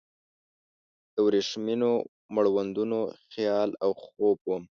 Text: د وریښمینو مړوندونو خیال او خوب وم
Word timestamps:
د 1.13 1.15
وریښمینو 1.27 1.91
مړوندونو 2.35 2.99
خیال 3.31 3.69
او 3.83 3.91
خوب 4.01 4.37
وم 4.47 4.59